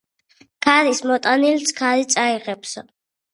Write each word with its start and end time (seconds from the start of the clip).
ქარის 0.67 1.01
მოტანილს 1.09 1.75
ქარი 1.81 2.09
წაიღებსო. 2.15 2.85